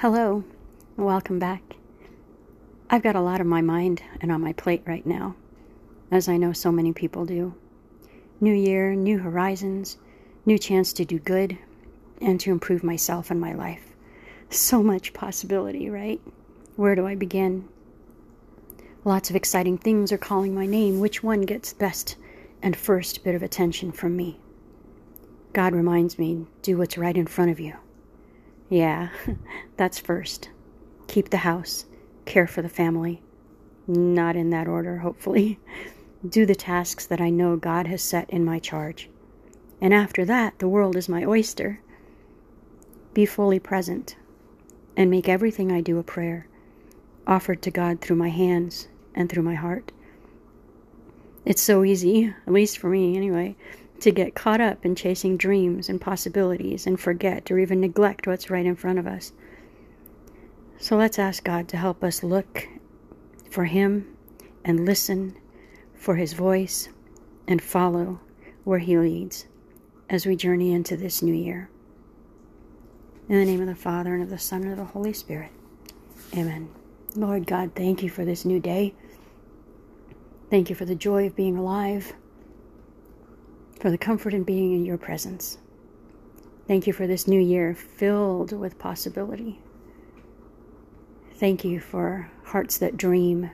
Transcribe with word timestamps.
Hello, 0.00 0.44
welcome 0.96 1.38
back. 1.38 1.76
I've 2.88 3.02
got 3.02 3.16
a 3.16 3.20
lot 3.20 3.42
on 3.42 3.48
my 3.48 3.60
mind 3.60 4.02
and 4.22 4.32
on 4.32 4.40
my 4.40 4.54
plate 4.54 4.82
right 4.86 5.04
now, 5.04 5.36
as 6.10 6.26
I 6.26 6.38
know 6.38 6.54
so 6.54 6.72
many 6.72 6.94
people 6.94 7.26
do. 7.26 7.54
New 8.40 8.54
year, 8.54 8.94
new 8.94 9.18
horizons, 9.18 9.98
new 10.46 10.56
chance 10.56 10.94
to 10.94 11.04
do 11.04 11.18
good 11.18 11.58
and 12.18 12.40
to 12.40 12.50
improve 12.50 12.82
myself 12.82 13.30
and 13.30 13.38
my 13.38 13.52
life. 13.52 13.94
So 14.48 14.82
much 14.82 15.12
possibility, 15.12 15.90
right? 15.90 16.22
Where 16.76 16.94
do 16.94 17.06
I 17.06 17.14
begin? 17.14 17.68
Lots 19.04 19.28
of 19.28 19.36
exciting 19.36 19.76
things 19.76 20.12
are 20.12 20.16
calling 20.16 20.54
my 20.54 20.64
name. 20.64 21.00
Which 21.00 21.22
one 21.22 21.42
gets 21.42 21.74
best 21.74 22.16
and 22.62 22.74
first 22.74 23.22
bit 23.22 23.34
of 23.34 23.42
attention 23.42 23.92
from 23.92 24.16
me? 24.16 24.40
God 25.52 25.74
reminds 25.74 26.18
me 26.18 26.46
do 26.62 26.78
what's 26.78 26.96
right 26.96 27.18
in 27.18 27.26
front 27.26 27.50
of 27.50 27.60
you. 27.60 27.74
Yeah, 28.70 29.10
that's 29.76 29.98
first. 29.98 30.48
Keep 31.08 31.30
the 31.30 31.38
house, 31.38 31.84
care 32.24 32.46
for 32.46 32.62
the 32.62 32.68
family. 32.68 33.20
Not 33.86 34.36
in 34.36 34.50
that 34.50 34.68
order, 34.68 34.98
hopefully. 34.98 35.58
Do 36.28 36.46
the 36.46 36.54
tasks 36.54 37.04
that 37.06 37.20
I 37.20 37.30
know 37.30 37.56
God 37.56 37.86
has 37.88 38.00
set 38.00 38.30
in 38.30 38.44
my 38.44 38.58
charge. 38.58 39.10
And 39.80 39.92
after 39.92 40.24
that, 40.26 40.58
the 40.58 40.68
world 40.68 40.94
is 40.94 41.08
my 41.08 41.24
oyster. 41.24 41.80
Be 43.12 43.26
fully 43.26 43.58
present 43.58 44.16
and 44.96 45.10
make 45.10 45.28
everything 45.28 45.72
I 45.72 45.80
do 45.80 45.98
a 45.98 46.02
prayer, 46.02 46.46
offered 47.26 47.62
to 47.62 47.70
God 47.70 48.00
through 48.00 48.16
my 48.16 48.28
hands 48.28 48.88
and 49.14 49.28
through 49.28 49.42
my 49.42 49.54
heart. 49.54 49.92
It's 51.46 51.62
so 51.62 51.84
easy, 51.84 52.26
at 52.46 52.52
least 52.52 52.78
for 52.78 52.90
me 52.90 53.16
anyway, 53.16 53.56
to 54.00 54.10
get 54.10 54.34
caught 54.34 54.60
up 54.60 54.84
in 54.84 54.94
chasing 54.94 55.36
dreams 55.36 55.88
and 55.88 56.00
possibilities 56.00 56.86
and 56.86 56.98
forget 56.98 57.50
or 57.50 57.58
even 57.58 57.80
neglect 57.80 58.26
what's 58.26 58.50
right 58.50 58.66
in 58.66 58.76
front 58.76 58.98
of 58.98 59.06
us. 59.06 59.32
So 60.78 60.96
let's 60.96 61.18
ask 61.18 61.44
God 61.44 61.68
to 61.68 61.76
help 61.76 62.02
us 62.02 62.22
look 62.22 62.66
for 63.50 63.64
Him 63.64 64.16
and 64.64 64.86
listen 64.86 65.36
for 65.94 66.16
His 66.16 66.32
voice 66.32 66.88
and 67.46 67.60
follow 67.62 68.20
where 68.64 68.78
He 68.78 68.96
leads 68.96 69.46
as 70.08 70.26
we 70.26 70.36
journey 70.36 70.72
into 70.72 70.96
this 70.96 71.22
new 71.22 71.34
year. 71.34 71.68
In 73.28 73.38
the 73.38 73.44
name 73.44 73.60
of 73.60 73.68
the 73.68 73.74
Father, 73.74 74.14
and 74.14 74.22
of 74.22 74.30
the 74.30 74.38
Son, 74.38 74.62
and 74.62 74.72
of 74.72 74.78
the 74.78 74.84
Holy 74.84 75.12
Spirit. 75.12 75.52
Amen. 76.36 76.68
Lord 77.14 77.46
God, 77.46 77.72
thank 77.76 78.02
you 78.02 78.08
for 78.08 78.24
this 78.24 78.44
new 78.44 78.58
day. 78.58 78.94
Thank 80.48 80.68
you 80.68 80.74
for 80.74 80.84
the 80.84 80.96
joy 80.96 81.26
of 81.26 81.36
being 81.36 81.56
alive 81.56 82.12
for 83.80 83.90
the 83.90 83.98
comfort 83.98 84.34
in 84.34 84.44
being 84.44 84.72
in 84.72 84.84
your 84.84 84.98
presence. 84.98 85.58
Thank 86.68 86.86
you 86.86 86.92
for 86.92 87.06
this 87.06 87.26
new 87.26 87.40
year 87.40 87.74
filled 87.74 88.52
with 88.52 88.78
possibility. 88.78 89.58
Thank 91.34 91.64
you 91.64 91.80
for 91.80 92.30
hearts 92.44 92.78
that 92.78 92.96
dream 92.96 93.50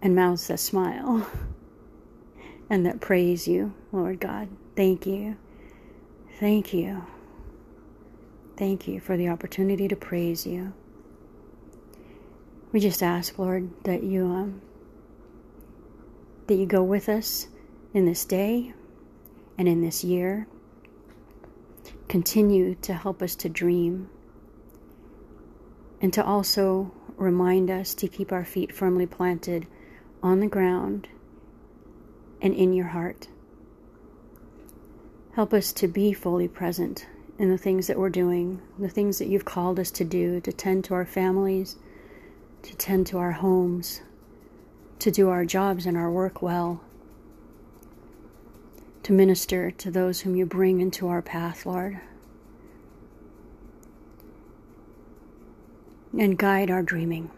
and 0.00 0.14
mouths 0.14 0.46
that 0.46 0.60
smile 0.60 1.28
and 2.70 2.86
that 2.86 3.00
praise 3.00 3.48
you, 3.48 3.74
Lord 3.90 4.20
God. 4.20 4.48
Thank 4.76 5.04
you. 5.04 5.36
Thank 6.38 6.72
you. 6.72 7.04
Thank 8.56 8.86
you 8.86 9.00
for 9.00 9.16
the 9.16 9.28
opportunity 9.28 9.88
to 9.88 9.96
praise 9.96 10.46
you. 10.46 10.72
We 12.70 12.80
just 12.80 13.02
ask, 13.02 13.38
Lord, 13.38 13.70
that 13.84 14.04
you 14.04 14.26
um, 14.26 14.60
that 16.48 16.56
you 16.56 16.66
go 16.66 16.82
with 16.82 17.08
us 17.08 17.46
in 17.94 18.06
this 18.06 18.24
day 18.24 18.72
and 19.56 19.68
in 19.68 19.82
this 19.82 20.02
year. 20.02 20.48
Continue 22.08 22.74
to 22.76 22.94
help 22.94 23.22
us 23.22 23.36
to 23.36 23.48
dream 23.48 24.08
and 26.00 26.12
to 26.12 26.24
also 26.24 26.90
remind 27.16 27.70
us 27.70 27.94
to 27.94 28.08
keep 28.08 28.32
our 28.32 28.44
feet 28.44 28.74
firmly 28.74 29.06
planted 29.06 29.66
on 30.22 30.40
the 30.40 30.46
ground 30.46 31.08
and 32.40 32.54
in 32.54 32.72
your 32.72 32.86
heart. 32.86 33.28
Help 35.34 35.52
us 35.52 35.72
to 35.72 35.86
be 35.86 36.12
fully 36.12 36.48
present 36.48 37.06
in 37.38 37.50
the 37.50 37.58
things 37.58 37.86
that 37.88 37.98
we're 37.98 38.08
doing, 38.08 38.60
the 38.78 38.88
things 38.88 39.18
that 39.18 39.28
you've 39.28 39.44
called 39.44 39.78
us 39.78 39.90
to 39.90 40.04
do, 40.04 40.40
to 40.40 40.52
tend 40.52 40.84
to 40.84 40.94
our 40.94 41.04
families, 41.04 41.76
to 42.62 42.74
tend 42.76 43.06
to 43.06 43.18
our 43.18 43.32
homes, 43.32 44.00
to 44.98 45.10
do 45.10 45.28
our 45.28 45.44
jobs 45.44 45.86
and 45.86 45.96
our 45.96 46.10
work 46.10 46.42
well, 46.42 46.80
to 49.02 49.12
minister 49.12 49.70
to 49.70 49.90
those 49.90 50.20
whom 50.20 50.34
you 50.34 50.44
bring 50.44 50.80
into 50.80 51.08
our 51.08 51.22
path, 51.22 51.64
Lord, 51.64 52.00
and 56.18 56.36
guide 56.36 56.70
our 56.70 56.82
dreaming. 56.82 57.30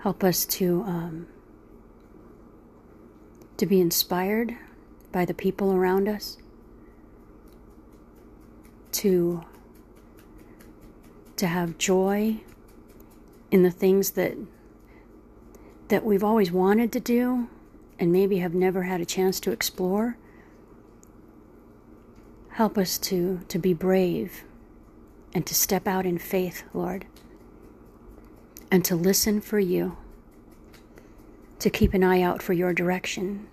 Help 0.00 0.24
us 0.24 0.44
to 0.46 0.82
um, 0.82 1.26
to 3.56 3.66
be 3.66 3.80
inspired 3.80 4.56
by 5.12 5.24
the 5.24 5.34
people 5.34 5.72
around 5.72 6.08
us, 6.08 6.36
to 8.92 9.44
to 11.36 11.46
have 11.46 11.78
joy 11.78 12.40
in 13.54 13.62
the 13.62 13.70
things 13.70 14.10
that 14.10 14.36
that 15.86 16.04
we've 16.04 16.24
always 16.24 16.50
wanted 16.50 16.90
to 16.90 16.98
do 16.98 17.48
and 18.00 18.10
maybe 18.10 18.38
have 18.38 18.52
never 18.52 18.82
had 18.82 19.00
a 19.00 19.04
chance 19.04 19.38
to 19.38 19.52
explore 19.52 20.16
help 22.48 22.76
us 22.76 22.98
to 22.98 23.38
to 23.46 23.56
be 23.56 23.72
brave 23.72 24.42
and 25.32 25.46
to 25.46 25.54
step 25.54 25.86
out 25.86 26.04
in 26.04 26.18
faith 26.18 26.64
lord 26.74 27.06
and 28.72 28.84
to 28.84 28.96
listen 28.96 29.40
for 29.40 29.60
you 29.60 29.96
to 31.60 31.70
keep 31.70 31.94
an 31.94 32.02
eye 32.02 32.20
out 32.20 32.42
for 32.42 32.54
your 32.54 32.74
direction. 32.74 33.46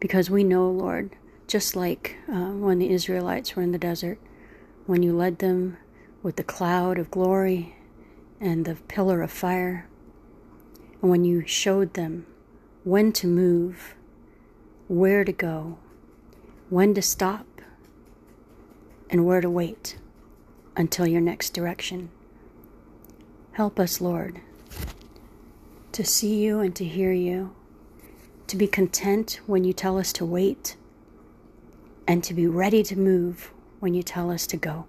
Because 0.00 0.28
we 0.28 0.44
know 0.44 0.70
lord 0.70 1.16
just 1.46 1.74
like 1.74 2.16
uh, 2.30 2.50
when 2.50 2.78
the 2.78 2.90
israelites 2.90 3.56
were 3.56 3.62
in 3.62 3.72
the 3.72 3.78
desert 3.78 4.18
when 4.84 5.02
you 5.02 5.16
led 5.16 5.38
them 5.38 5.78
with 6.22 6.36
the 6.36 6.44
cloud 6.44 6.98
of 6.98 7.10
glory 7.10 7.74
and 8.40 8.64
the 8.64 8.74
pillar 8.74 9.22
of 9.22 9.30
fire. 9.30 9.88
And 11.00 11.10
when 11.10 11.24
you 11.24 11.46
showed 11.46 11.94
them 11.94 12.26
when 12.84 13.12
to 13.12 13.26
move, 13.26 13.94
where 14.86 15.24
to 15.24 15.32
go, 15.32 15.78
when 16.70 16.94
to 16.94 17.02
stop, 17.02 17.46
and 19.10 19.26
where 19.26 19.40
to 19.40 19.50
wait 19.50 19.98
until 20.76 21.06
your 21.06 21.20
next 21.20 21.50
direction. 21.50 22.10
Help 23.52 23.80
us, 23.80 24.00
Lord, 24.00 24.40
to 25.92 26.04
see 26.04 26.42
you 26.42 26.60
and 26.60 26.74
to 26.76 26.84
hear 26.84 27.12
you, 27.12 27.54
to 28.46 28.56
be 28.56 28.66
content 28.66 29.40
when 29.46 29.64
you 29.64 29.72
tell 29.72 29.98
us 29.98 30.12
to 30.14 30.24
wait, 30.24 30.76
and 32.06 32.22
to 32.24 32.32
be 32.32 32.46
ready 32.46 32.82
to 32.84 32.96
move 32.96 33.50
when 33.80 33.94
you 33.94 34.02
tell 34.02 34.30
us 34.30 34.46
to 34.46 34.56
go. 34.56 34.86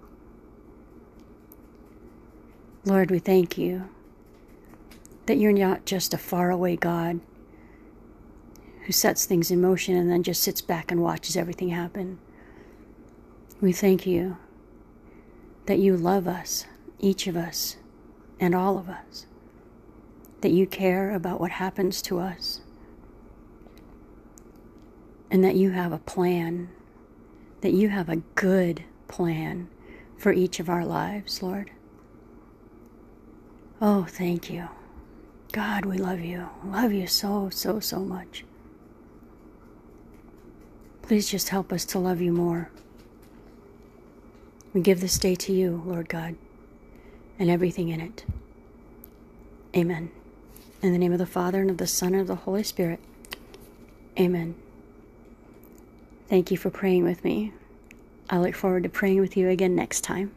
Lord, 2.84 3.10
we 3.10 3.18
thank 3.18 3.58
you 3.58 3.90
that 5.26 5.36
you're 5.36 5.52
not 5.52 5.84
just 5.84 6.14
a 6.14 6.18
faraway 6.18 6.76
God 6.76 7.20
who 8.84 8.92
sets 8.92 9.26
things 9.26 9.50
in 9.50 9.60
motion 9.60 9.96
and 9.96 10.10
then 10.10 10.22
just 10.22 10.42
sits 10.42 10.62
back 10.62 10.90
and 10.90 11.02
watches 11.02 11.36
everything 11.36 11.68
happen. 11.68 12.18
We 13.60 13.72
thank 13.72 14.06
you 14.06 14.38
that 15.66 15.78
you 15.78 15.94
love 15.94 16.26
us, 16.26 16.64
each 16.98 17.26
of 17.26 17.36
us, 17.36 17.76
and 18.40 18.54
all 18.54 18.78
of 18.78 18.88
us, 18.88 19.26
that 20.40 20.50
you 20.50 20.66
care 20.66 21.14
about 21.14 21.38
what 21.38 21.50
happens 21.50 22.00
to 22.02 22.18
us, 22.18 22.62
and 25.30 25.44
that 25.44 25.54
you 25.54 25.72
have 25.72 25.92
a 25.92 25.98
plan, 25.98 26.70
that 27.60 27.74
you 27.74 27.90
have 27.90 28.08
a 28.08 28.22
good 28.34 28.84
plan 29.06 29.68
for 30.16 30.32
each 30.32 30.58
of 30.58 30.70
our 30.70 30.86
lives, 30.86 31.42
Lord. 31.42 31.70
Oh, 33.80 34.04
thank 34.04 34.50
you. 34.50 34.68
God, 35.52 35.86
we 35.86 35.96
love 35.96 36.20
you. 36.20 36.50
Love 36.64 36.92
you 36.92 37.06
so, 37.06 37.48
so, 37.50 37.80
so 37.80 38.00
much. 38.00 38.44
Please 41.02 41.28
just 41.28 41.48
help 41.48 41.72
us 41.72 41.84
to 41.86 41.98
love 41.98 42.20
you 42.20 42.32
more. 42.32 42.70
We 44.74 44.80
give 44.80 45.00
this 45.00 45.18
day 45.18 45.34
to 45.34 45.52
you, 45.52 45.82
Lord 45.84 46.08
God, 46.08 46.36
and 47.38 47.50
everything 47.50 47.88
in 47.88 48.00
it. 48.00 48.24
Amen. 49.74 50.10
In 50.82 50.92
the 50.92 50.98
name 50.98 51.12
of 51.12 51.18
the 51.18 51.26
Father, 51.26 51.60
and 51.60 51.70
of 51.70 51.78
the 51.78 51.86
Son, 51.86 52.12
and 52.12 52.20
of 52.20 52.26
the 52.26 52.36
Holy 52.36 52.62
Spirit. 52.62 53.00
Amen. 54.18 54.54
Thank 56.28 56.50
you 56.50 56.56
for 56.56 56.70
praying 56.70 57.04
with 57.04 57.24
me. 57.24 57.52
I 58.28 58.38
look 58.38 58.54
forward 58.54 58.84
to 58.84 58.88
praying 58.88 59.20
with 59.20 59.36
you 59.36 59.48
again 59.48 59.74
next 59.74 60.02
time. 60.02 60.32